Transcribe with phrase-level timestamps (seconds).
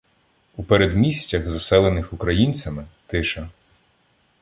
[0.55, 3.49] У передмістях, заселених українцями,— тиша.